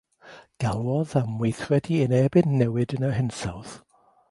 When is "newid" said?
2.63-2.99